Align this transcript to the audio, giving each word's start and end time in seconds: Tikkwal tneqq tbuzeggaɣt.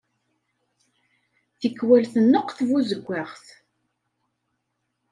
Tikkwal 1.59 2.03
tneqq 2.13 2.49
tbuzeggaɣt. 2.57 3.45